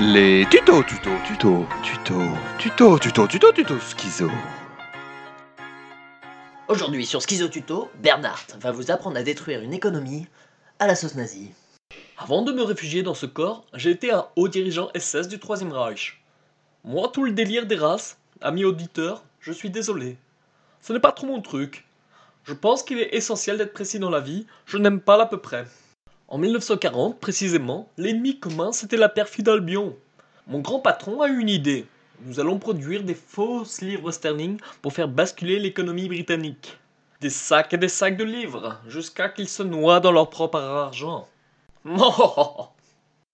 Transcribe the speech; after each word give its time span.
Les 0.00 0.44
tutos, 0.50 0.82
tutos, 0.82 1.22
tutos, 1.24 1.66
tutos, 1.84 2.36
tutos, 2.58 2.98
tutos, 2.98 3.28
tutos, 3.28 3.52
tutos, 3.54 3.80
schizo. 3.80 4.28
Aujourd'hui 6.66 7.06
sur 7.06 7.22
Schizo 7.22 7.46
Tuto, 7.46 7.88
Bernard 8.02 8.44
va 8.58 8.72
vous 8.72 8.90
apprendre 8.90 9.18
à 9.18 9.22
détruire 9.22 9.60
une 9.60 9.72
économie 9.72 10.26
à 10.80 10.88
la 10.88 10.96
sauce 10.96 11.14
nazie. 11.14 11.52
Avant 12.18 12.42
de 12.42 12.50
me 12.50 12.64
réfugier 12.64 13.04
dans 13.04 13.14
ce 13.14 13.26
corps, 13.26 13.64
j'ai 13.72 13.92
été 13.92 14.10
un 14.10 14.26
haut 14.34 14.48
dirigeant 14.48 14.90
SS 14.96 15.28
du 15.28 15.38
Troisième 15.38 15.70
Reich. 15.70 16.20
Moi, 16.82 17.08
tout 17.12 17.22
le 17.22 17.30
délire 17.30 17.66
des 17.66 17.76
races, 17.76 18.18
amis 18.40 18.64
auditeurs, 18.64 19.22
je 19.38 19.52
suis 19.52 19.70
désolé. 19.70 20.16
Ce 20.80 20.92
n'est 20.92 20.98
pas 20.98 21.12
trop 21.12 21.28
mon 21.28 21.40
truc. 21.40 21.84
Je 22.42 22.52
pense 22.52 22.82
qu'il 22.82 22.98
est 22.98 23.14
essentiel 23.14 23.58
d'être 23.58 23.72
précis 23.72 24.00
dans 24.00 24.10
la 24.10 24.20
vie, 24.20 24.44
je 24.66 24.76
n'aime 24.76 25.00
pas 25.00 25.16
l'à 25.16 25.26
peu 25.26 25.38
près. 25.38 25.66
En 26.34 26.38
1940, 26.38 27.20
précisément, 27.20 27.88
l'ennemi 27.96 28.40
commun 28.40 28.72
c'était 28.72 28.96
la 28.96 29.08
perfide 29.08 29.48
Albion. 29.48 29.94
Mon 30.48 30.58
grand 30.58 30.80
patron 30.80 31.22
a 31.22 31.28
eu 31.28 31.38
une 31.38 31.48
idée. 31.48 31.86
Nous 32.22 32.40
allons 32.40 32.58
produire 32.58 33.04
des 33.04 33.14
fausses 33.14 33.82
livres 33.82 34.10
sterling 34.10 34.58
pour 34.82 34.92
faire 34.92 35.06
basculer 35.06 35.60
l'économie 35.60 36.08
britannique. 36.08 36.76
Des 37.20 37.30
sacs 37.30 37.72
et 37.74 37.78
des 37.78 37.88
sacs 37.88 38.16
de 38.16 38.24
livres, 38.24 38.80
jusqu'à 38.88 39.28
qu'ils 39.28 39.48
se 39.48 39.62
noient 39.62 40.00
dans 40.00 40.10
leur 40.10 40.28
propre 40.28 40.58
argent. 40.58 41.28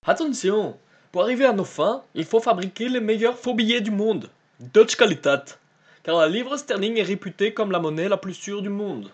Attention, 0.06 0.76
pour 1.10 1.22
arriver 1.22 1.46
à 1.46 1.54
nos 1.54 1.64
fins, 1.64 2.02
il 2.14 2.26
faut 2.26 2.40
fabriquer 2.40 2.90
les 2.90 3.00
meilleurs 3.00 3.38
faux 3.38 3.54
billets 3.54 3.80
du 3.80 3.92
monde. 3.92 4.28
Deutsche 4.74 4.96
Qualität. 4.96 5.58
Car 6.02 6.18
la 6.18 6.28
livre 6.28 6.54
sterling 6.58 6.98
est 6.98 7.02
réputée 7.02 7.54
comme 7.54 7.72
la 7.72 7.78
monnaie 7.78 8.10
la 8.10 8.18
plus 8.18 8.34
sûre 8.34 8.60
du 8.60 8.68
monde. 8.68 9.10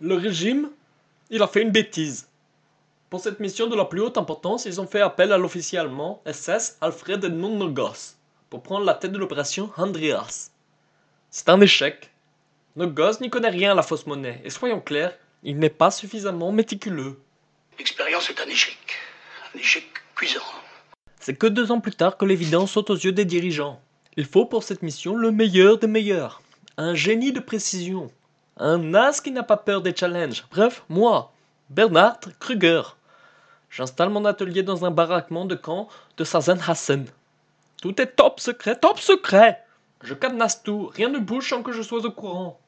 Le 0.00 0.16
régime, 0.16 0.68
il 1.30 1.40
a 1.42 1.46
fait 1.46 1.62
une 1.62 1.70
bêtise. 1.70 2.26
Pour 3.10 3.18
cette 3.18 3.40
mission 3.40 3.66
de 3.66 3.74
la 3.74 3.86
plus 3.86 4.02
haute 4.02 4.18
importance, 4.18 4.66
ils 4.66 4.80
ont 4.80 4.86
fait 4.86 5.00
appel 5.00 5.32
à 5.32 5.36
l'officier 5.36 5.80
allemand 5.80 6.22
SS 6.32 6.78
Alfred 6.80 7.24
Nonnogos 7.24 8.14
pour 8.48 8.62
prendre 8.62 8.86
la 8.86 8.94
tête 8.94 9.10
de 9.10 9.18
l'opération 9.18 9.72
Andreas. 9.76 10.52
C'est 11.28 11.48
un 11.48 11.60
échec. 11.60 12.12
Nogos 12.76 13.18
n'y 13.20 13.28
connaît 13.28 13.48
rien 13.48 13.72
à 13.72 13.74
la 13.74 13.82
fausse 13.82 14.06
monnaie, 14.06 14.40
et 14.44 14.50
soyons 14.50 14.80
clairs, 14.80 15.18
il 15.42 15.58
n'est 15.58 15.70
pas 15.70 15.90
suffisamment 15.90 16.52
méticuleux. 16.52 17.18
L'expérience 17.80 18.30
est 18.30 18.40
un 18.40 18.46
échec. 18.46 18.78
Un 19.56 19.58
échec 19.58 19.88
cuisant. 20.14 20.40
C'est 21.18 21.34
que 21.34 21.48
deux 21.48 21.72
ans 21.72 21.80
plus 21.80 21.96
tard 21.96 22.16
que 22.16 22.24
l'évidence 22.24 22.70
saute 22.70 22.90
aux 22.90 22.94
yeux 22.94 23.10
des 23.10 23.24
dirigeants. 23.24 23.80
Il 24.16 24.24
faut 24.24 24.46
pour 24.46 24.62
cette 24.62 24.82
mission 24.82 25.16
le 25.16 25.32
meilleur 25.32 25.78
des 25.78 25.88
meilleurs. 25.88 26.42
Un 26.76 26.94
génie 26.94 27.32
de 27.32 27.40
précision. 27.40 28.08
Un 28.56 28.94
as 28.94 29.20
qui 29.20 29.32
n'a 29.32 29.42
pas 29.42 29.56
peur 29.56 29.82
des 29.82 29.96
challenges. 29.96 30.44
Bref, 30.52 30.84
moi, 30.88 31.32
Bernard 31.70 32.20
Kruger. 32.38 32.82
J'installe 33.70 34.10
mon 34.10 34.24
atelier 34.24 34.64
dans 34.64 34.84
un 34.84 34.90
baraquement 34.90 35.44
de 35.44 35.54
camp 35.54 35.88
de 36.16 36.24
Sachsenhausen. 36.24 37.06
Tout 37.80 38.00
est 38.02 38.16
top 38.16 38.40
secret, 38.40 38.74
top 38.74 38.98
secret 38.98 39.64
Je 40.02 40.14
cadenasse 40.14 40.64
tout, 40.64 40.90
rien 40.92 41.08
ne 41.08 41.20
bouge 41.20 41.48
sans 41.48 41.62
que 41.62 41.70
je 41.70 41.80
sois 41.80 42.04
au 42.04 42.10
courant. 42.10 42.58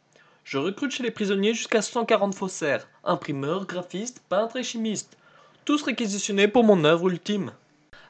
Je 0.44 0.59
recrute 0.59 0.92
chez 0.92 1.03
les 1.03 1.11
prisonniers 1.11 1.55
jusqu'à 1.55 1.83
140 1.83 2.36
faussaires, 2.36 2.86
imprimeurs, 3.03 3.67
graphistes, 3.67 4.22
peintres 4.28 4.56
et 4.56 4.62
chimistes, 4.62 5.17
tous 5.64 5.83
réquisitionnés 5.83 6.47
pour 6.47 6.62
mon 6.62 6.84
œuvre 6.84 7.09
ultime. 7.09 7.50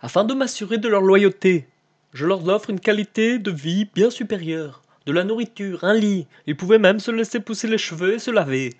Afin 0.02 0.24
de 0.24 0.34
m'assurer 0.34 0.76
de 0.76 0.88
leur 0.88 1.00
loyauté, 1.00 1.66
je 2.12 2.26
leur 2.26 2.46
offre 2.46 2.68
une 2.68 2.80
qualité 2.80 3.38
de 3.38 3.50
vie 3.50 3.86
bien 3.94 4.10
supérieure. 4.10 4.82
De 5.06 5.12
la 5.12 5.24
nourriture, 5.24 5.82
un 5.84 5.94
lit, 5.94 6.26
ils 6.46 6.56
pouvaient 6.56 6.78
même 6.78 7.00
se 7.00 7.10
laisser 7.10 7.40
pousser 7.40 7.68
les 7.68 7.78
cheveux 7.78 8.14
et 8.14 8.18
se 8.18 8.30
laver. 8.30 8.74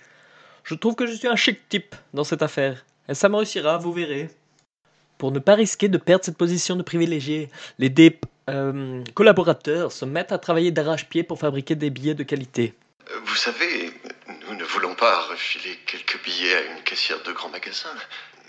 Je 0.64 0.74
trouve 0.74 0.96
que 0.96 1.06
je 1.06 1.14
suis 1.14 1.28
un 1.28 1.36
chic 1.36 1.66
type 1.68 1.94
dans 2.12 2.24
cette 2.24 2.42
affaire, 2.42 2.84
ça 3.12 3.28
me 3.28 3.36
réussira, 3.36 3.78
vous 3.78 3.92
verrez. 3.92 4.30
Pour 5.18 5.32
ne 5.32 5.38
pas 5.38 5.54
risquer 5.54 5.88
de 5.88 5.98
perdre 5.98 6.24
cette 6.24 6.36
position 6.36 6.76
de 6.76 6.82
privilégié, 6.82 7.48
les 7.78 7.90
dé- 7.90 8.18
euh, 8.50 9.04
collaborateurs 9.14 9.92
se 9.92 10.04
mettent 10.04 10.32
à 10.32 10.38
travailler 10.38 10.72
d'arrache-pied 10.72 11.22
pour 11.22 11.38
fabriquer 11.38 11.74
des 11.76 11.90
billets 11.90 12.14
de 12.14 12.24
qualité. 12.24 12.74
Vous 13.24 13.36
savez, 13.36 13.92
nous 14.48 14.54
ne 14.56 14.64
voulons 14.64 14.94
pas 14.94 15.20
refiler 15.28 15.78
quelques 15.86 16.22
billets 16.24 16.54
à 16.56 16.62
une 16.62 16.82
caissière 16.82 17.22
de 17.22 17.32
grand 17.32 17.50
magasin. 17.50 17.90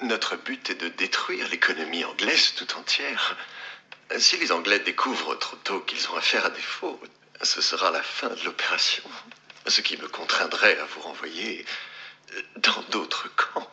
Notre 0.04 0.36
but 0.38 0.70
est 0.72 0.82
de 0.82 0.90
détruire 0.90 1.48
l'économie 1.50 2.04
anglaise 2.06 2.54
tout 2.56 2.68
entière. 2.78 3.38
Si 4.18 4.38
les 4.38 4.52
Anglais 4.52 4.80
découvrent 4.80 5.38
trop 5.38 5.58
tôt 5.64 5.80
qu'ils 5.82 6.10
ont 6.10 6.16
affaire 6.16 6.46
à 6.46 6.50
des 6.50 6.62
faux, 6.62 7.00
ce 7.42 7.62
sera 7.62 7.92
la 7.92 8.02
fin 8.02 8.30
de 8.30 8.44
l'opération. 8.46 9.04
Ce 9.68 9.82
qui 9.82 9.98
me 9.98 10.08
contraindrait 10.08 10.78
à 10.78 10.86
vous 10.86 11.02
renvoyer 11.02 11.66
dans 12.58 12.82
d'autres 12.92 13.30
camps. 13.36 13.68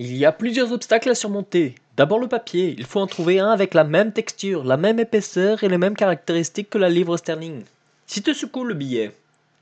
Il 0.00 0.16
y 0.16 0.24
a 0.24 0.30
plusieurs 0.30 0.70
obstacles 0.70 1.10
à 1.10 1.16
surmonter. 1.16 1.74
D'abord 1.96 2.20
le 2.20 2.28
papier, 2.28 2.72
il 2.78 2.86
faut 2.86 3.00
en 3.00 3.08
trouver 3.08 3.40
un 3.40 3.50
avec 3.50 3.74
la 3.74 3.82
même 3.82 4.12
texture, 4.12 4.62
la 4.62 4.76
même 4.76 5.00
épaisseur 5.00 5.64
et 5.64 5.68
les 5.68 5.76
mêmes 5.76 5.96
caractéristiques 5.96 6.70
que 6.70 6.78
la 6.78 6.88
livre 6.88 7.16
sterling. 7.16 7.64
Si 8.06 8.22
tu 8.22 8.32
secoues 8.32 8.62
le 8.62 8.74
billet, 8.74 9.10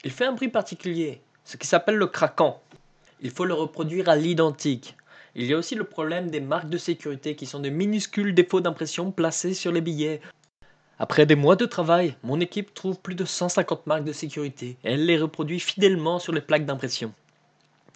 il 0.05 0.11
fait 0.11 0.27
un 0.27 0.35
bruit 0.35 0.51
particulier, 0.51 1.23
ce 1.47 1.57
qui 1.57 1.67
s'appelle 1.67 1.95
le 1.95 2.07
craquant. 2.07 2.61
Il 3.23 3.31
faut 3.31 3.47
le 3.47 3.55
reproduire 3.55 4.11
à 4.11 4.17
l'identique. 4.17 4.95
Il 5.35 5.47
y 5.47 5.55
a 5.55 5.57
aussi 5.57 5.75
le 5.75 5.85
problème 5.85 6.29
des 6.29 6.41
marques 6.41 6.69
de 6.69 6.77
sécurité 6.77 7.35
qui 7.35 7.47
sont 7.47 7.61
de 7.61 7.71
minuscules 7.71 8.35
défauts 8.35 8.61
d'impression 8.61 9.13
placés 9.13 9.55
sur 9.55 9.73
les 9.73 9.81
billets. 9.81 10.21
Après 10.99 11.25
des 11.25 11.35
mois 11.35 11.57
de 11.57 11.65
travail, 11.65 12.15
mon 12.23 12.41
équipe 12.41 12.75
trouve 12.75 13.01
plus 13.01 13.15
de 13.15 13.25
150 13.25 13.87
marques 13.87 14.05
de 14.05 14.13
sécurité 14.13 14.77
et 14.85 14.93
elle 14.93 15.07
les 15.07 15.17
reproduit 15.17 15.61
fidèlement 15.61 16.19
sur 16.19 16.35
les 16.35 16.43
plaques 16.43 16.67
d'impression. 16.67 17.15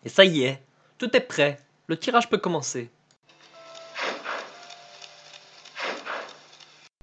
Et 0.07 0.09
ça 0.09 0.25
y 0.25 0.45
est, 0.45 0.63
tout 0.97 1.15
est 1.15 1.21
prêt. 1.21 1.59
Le 1.91 1.97
tirage 1.97 2.31
peut 2.31 2.39
commencer. 2.39 2.89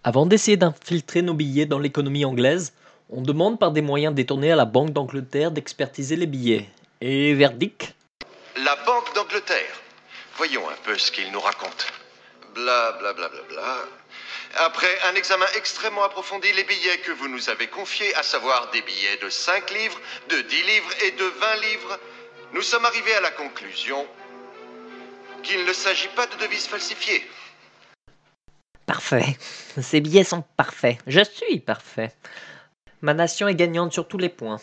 Avant 0.02 0.26
d'essayer 0.26 0.56
d'infiltrer 0.56 1.22
nos 1.22 1.34
billets 1.34 1.66
dans 1.66 1.78
l'économie 1.78 2.24
anglaise, 2.24 2.72
on 3.10 3.22
demande 3.22 3.60
par 3.60 3.72
des 3.72 3.82
moyens 3.82 4.16
détournés 4.16 4.54
à 4.54 4.56
la 4.56 4.64
Banque 4.64 4.92
d'Angleterre 4.92 5.52
d'expertiser 5.52 6.16
les 6.16 6.26
billets. 6.26 6.70
Et 7.02 7.34
verdict? 7.34 7.94
La 8.64 8.78
Banque 8.86 9.14
d'Angleterre. 9.14 9.76
Voyons 10.38 10.70
un 10.70 10.78
peu 10.86 10.98
ce 10.98 11.12
qu'il 11.12 11.30
nous 11.34 11.42
raconte. 11.42 11.92
Bla 12.56 12.94
bla 12.94 13.12
bla 13.12 13.28
bla 13.28 13.42
bla. 13.50 13.76
Après 14.60 15.02
un 15.12 15.16
examen 15.16 15.48
extrêmement 15.58 16.06
approfondi, 16.06 16.48
les 16.54 16.64
billets 16.64 17.00
que 17.00 17.12
vous 17.12 17.28
nous 17.28 17.50
avez 17.50 17.68
confiés, 17.68 18.16
à 18.16 18.24
savoir 18.24 18.72
des 18.72 18.84
billets 18.84 19.18
de 19.22 19.30
5 19.30 19.70
livres, 19.72 20.00
de 20.30 20.40
10 20.40 20.64
livres 20.64 20.92
et 21.04 21.12
de 21.12 21.26
20 21.26 21.56
livres, 21.58 22.00
nous 22.54 22.62
sommes 22.62 22.86
arrivés 22.86 23.16
à 23.16 23.20
la 23.20 23.32
conclusion 23.32 24.08
qu'il 25.48 25.66
ne 25.66 25.72
s'agit 25.72 26.10
pas 26.14 26.28
de 26.28 26.36
devises 26.44 26.68
falsifiées. 26.68 27.24
Parfait. 28.86 29.38
Ces 29.82 30.02
billets 30.02 30.26
sont 30.26 30.44
parfaits. 30.58 30.98
Je 31.08 31.24
suis 31.24 31.60
parfait. 31.62 32.14
Ma 33.02 33.14
nation 33.14 33.48
est 33.48 33.56
gagnante 33.56 33.94
sur 33.94 34.10
tous 34.10 34.18
les 34.18 34.30
points. 34.30 34.60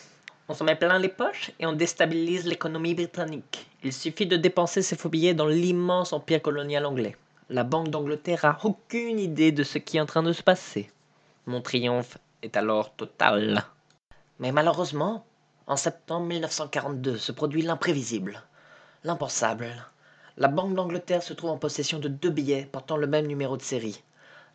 On 0.47 0.53
se 0.53 0.63
met 0.63 0.75
plein 0.75 0.99
les 0.99 1.09
poches 1.09 1.49
et 1.59 1.65
on 1.65 1.73
déstabilise 1.73 2.45
l'économie 2.45 2.93
britannique. 2.93 3.65
Il 3.83 3.91
suffit 3.91 4.27
de 4.27 4.37
dépenser 4.37 4.83
ces 4.83 4.95
faux 4.95 5.09
billets 5.09 5.33
dans 5.33 5.47
l'immense 5.47 6.13
empire 6.13 6.41
colonial 6.41 6.85
anglais. 6.85 7.15
La 7.49 7.63
Banque 7.63 7.89
d'Angleterre 7.89 8.45
a 8.45 8.59
aucune 8.63 9.19
idée 9.19 9.51
de 9.51 9.63
ce 9.63 9.79
qui 9.79 9.97
est 9.97 10.01
en 10.01 10.05
train 10.05 10.23
de 10.23 10.33
se 10.33 10.43
passer. 10.43 10.91
Mon 11.47 11.61
triomphe 11.61 12.19
est 12.43 12.57
alors 12.57 12.93
total. 12.95 13.65
Mais 14.37 14.51
malheureusement, 14.51 15.25
en 15.65 15.77
septembre 15.77 16.27
1942 16.27 17.17
se 17.17 17.31
produit 17.31 17.63
l'imprévisible, 17.63 18.43
l'impensable. 19.03 19.73
La 20.37 20.49
Banque 20.49 20.73
d'Angleterre 20.73 21.23
se 21.23 21.33
trouve 21.33 21.51
en 21.51 21.57
possession 21.57 21.97
de 21.97 22.09
deux 22.09 22.29
billets 22.29 22.67
portant 22.69 22.97
le 22.97 23.07
même 23.07 23.25
numéro 23.25 23.55
de 23.55 23.61
série. 23.61 24.03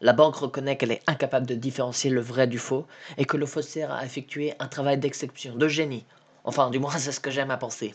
La 0.03 0.13
banque 0.13 0.37
reconnaît 0.37 0.77
qu'elle 0.77 0.93
est 0.93 1.03
incapable 1.07 1.47
de 1.47 1.55
différencier 1.55 2.11
le 2.11 2.21
vrai 2.21 2.47
du 2.47 2.59
faux 2.59 2.87
et 3.17 3.25
que 3.25 3.39
le 3.39 3.47
faussaire 3.47 3.91
a 3.91 4.05
effectué 4.05 4.53
un 4.59 4.67
travail 4.67 4.99
d'exception, 4.99 5.57
de 5.57 5.69
génie. 5.69 6.05
Enfin, 6.45 6.69
du 6.69 6.79
moins, 6.79 6.91
c'est 6.99 7.13
ce 7.13 7.21
que 7.21 7.31
j'aime 7.31 7.51
à 7.51 7.57
penser. 7.57 7.95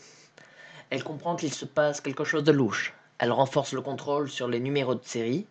Elle 0.90 1.04
comprend 1.04 1.36
qu'il 1.36 1.54
se 1.54 1.64
passe 1.64 2.00
quelque 2.00 2.24
chose 2.24 2.42
de 2.42 2.50
louche. 2.50 2.92
Elle 3.18 3.30
renforce 3.30 3.72
le 3.72 3.82
contrôle 3.82 4.28
sur 4.28 4.48
les 4.48 4.58
numéros 4.58 4.96
de 4.96 5.04
série. 5.04 5.46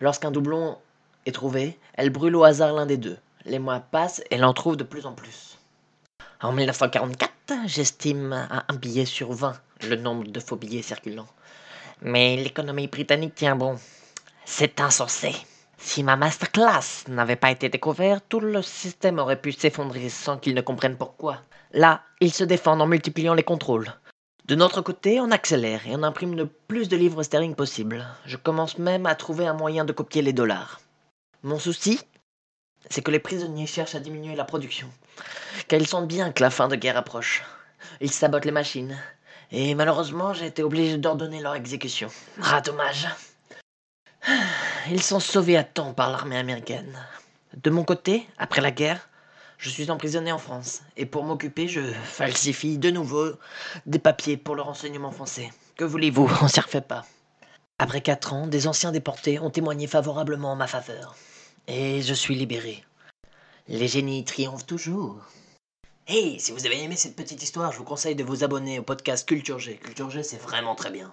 Lorsqu'un 0.00 0.30
doublon 0.30 0.78
est 1.26 1.32
trouvé, 1.32 1.76
elle 1.94 2.10
brûle 2.10 2.36
au 2.36 2.44
hasard 2.44 2.74
l'un 2.74 2.86
des 2.86 2.96
deux. 2.96 3.18
Les 3.44 3.58
mois 3.58 3.80
passent 3.80 4.20
et 4.30 4.36
elle 4.36 4.44
en 4.44 4.54
trouve 4.54 4.76
de 4.76 4.84
plus 4.84 5.04
en 5.04 5.14
plus. 5.14 5.55
En 6.42 6.52
1944, 6.52 7.32
j'estime 7.66 8.34
à 8.34 8.66
un 8.68 8.74
billet 8.76 9.06
sur 9.06 9.32
20 9.32 9.54
le 9.88 9.96
nombre 9.96 10.28
de 10.28 10.38
faux 10.38 10.56
billets 10.56 10.82
circulants. 10.82 11.28
Mais 12.02 12.36
l'économie 12.36 12.88
britannique 12.88 13.34
tient 13.34 13.56
bon. 13.56 13.76
C'est 14.44 14.82
insensé. 14.82 15.34
Si 15.78 16.02
ma 16.02 16.16
masterclass 16.16 17.04
n'avait 17.08 17.36
pas 17.36 17.50
été 17.50 17.70
découverte, 17.70 18.24
tout 18.28 18.40
le 18.40 18.60
système 18.60 19.18
aurait 19.18 19.40
pu 19.40 19.52
s'effondrer 19.52 20.10
sans 20.10 20.36
qu'ils 20.36 20.54
ne 20.54 20.60
comprennent 20.60 20.98
pourquoi. 20.98 21.38
Là, 21.72 22.02
ils 22.20 22.34
se 22.34 22.44
défendent 22.44 22.82
en 22.82 22.86
multipliant 22.86 23.34
les 23.34 23.42
contrôles. 23.42 23.90
De 24.44 24.54
notre 24.54 24.82
côté, 24.82 25.20
on 25.20 25.30
accélère 25.30 25.86
et 25.86 25.96
on 25.96 26.02
imprime 26.02 26.36
le 26.36 26.46
plus 26.46 26.90
de 26.90 26.98
livres 26.98 27.22
sterling 27.22 27.54
possible. 27.54 28.06
Je 28.26 28.36
commence 28.36 28.76
même 28.76 29.06
à 29.06 29.14
trouver 29.14 29.46
un 29.46 29.54
moyen 29.54 29.86
de 29.86 29.92
copier 29.92 30.20
les 30.20 30.34
dollars. 30.34 30.80
Mon 31.42 31.58
souci, 31.58 32.00
c'est 32.90 33.02
que 33.02 33.10
les 33.10 33.18
prisonniers 33.18 33.66
cherchent 33.66 33.94
à 33.94 34.00
diminuer 34.00 34.36
la 34.36 34.44
production, 34.44 34.90
car 35.68 35.80
ils 35.80 35.86
sentent 35.86 36.08
bien 36.08 36.32
que 36.32 36.42
la 36.42 36.50
fin 36.50 36.68
de 36.68 36.76
guerre 36.76 36.96
approche. 36.96 37.42
Ils 38.00 38.12
sabotent 38.12 38.44
les 38.44 38.50
machines, 38.50 38.96
et 39.52 39.74
malheureusement, 39.74 40.32
j'ai 40.32 40.46
été 40.46 40.62
obligé 40.62 40.98
d'ordonner 40.98 41.40
leur 41.40 41.54
exécution. 41.54 42.08
Ah, 42.42 42.60
dommage. 42.60 43.08
ils 44.90 45.02
sont 45.02 45.20
sauvés 45.20 45.56
à 45.56 45.64
temps 45.64 45.92
par 45.92 46.10
l'armée 46.10 46.38
américaine. 46.38 46.98
De 47.54 47.70
mon 47.70 47.84
côté, 47.84 48.26
après 48.38 48.60
la 48.60 48.70
guerre, 48.70 49.08
je 49.58 49.70
suis 49.70 49.90
emprisonné 49.90 50.32
en 50.32 50.38
France. 50.38 50.82
Et 50.96 51.06
pour 51.06 51.24
m'occuper, 51.24 51.68
je 51.68 51.80
falsifie 51.80 52.78
de 52.78 52.90
nouveau 52.90 53.32
des 53.86 53.98
papiers 53.98 54.36
pour 54.36 54.54
le 54.54 54.62
renseignement 54.62 55.10
français. 55.10 55.50
Que 55.76 55.84
voulez-vous, 55.84 56.30
on 56.42 56.48
s'y 56.48 56.60
refait 56.60 56.80
pas. 56.80 57.04
Après 57.78 58.00
quatre 58.00 58.32
ans, 58.32 58.46
des 58.46 58.66
anciens 58.66 58.92
déportés 58.92 59.38
ont 59.38 59.50
témoigné 59.50 59.86
favorablement 59.86 60.52
en 60.52 60.56
ma 60.56 60.66
faveur. 60.66 61.14
Et 61.68 62.00
je 62.00 62.14
suis 62.14 62.36
libéré. 62.36 62.84
Les 63.66 63.88
génies 63.88 64.24
triomphent 64.24 64.66
toujours. 64.66 65.16
Hey, 66.06 66.38
si 66.38 66.52
vous 66.52 66.64
avez 66.64 66.80
aimé 66.80 66.94
cette 66.94 67.16
petite 67.16 67.42
histoire, 67.42 67.72
je 67.72 67.78
vous 67.78 67.84
conseille 67.84 68.14
de 68.14 68.22
vous 68.22 68.44
abonner 68.44 68.78
au 68.78 68.84
podcast 68.84 69.28
Culture 69.28 69.58
G. 69.58 69.76
Culture 69.76 70.08
G, 70.08 70.22
c'est 70.22 70.40
vraiment 70.40 70.76
très 70.76 70.92
bien. 70.92 71.12